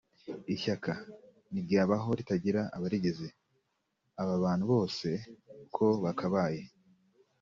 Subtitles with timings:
[0.53, 0.91] Ishyaka
[1.51, 3.27] ntiryabaho ritagira abarigize;
[4.21, 5.07] aba bantu bose
[5.65, 6.61] uko bakabaye